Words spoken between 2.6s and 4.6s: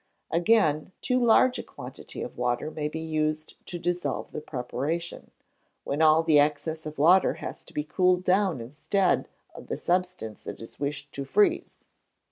may be used to dissolve the